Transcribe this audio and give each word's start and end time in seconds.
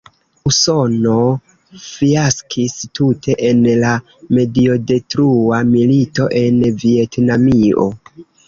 Usono 0.51 1.17
fiaskis 1.83 2.79
tute 2.99 3.35
en 3.51 3.61
la 3.85 3.93
mediodetrua 4.39 5.63
milito 5.77 6.29
en 6.45 6.61
Vjetnamio. 6.87 7.91